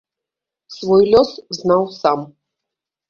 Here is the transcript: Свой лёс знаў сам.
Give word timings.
Свой 0.77 1.03
лёс 1.15 1.29
знаў 1.59 1.81
сам. 1.99 2.19